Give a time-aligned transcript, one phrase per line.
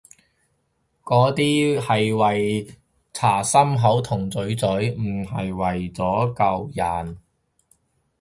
[1.03, 2.67] 嗰啲係為
[3.13, 7.19] 搓心口同嘴嘴，唔係為咗救人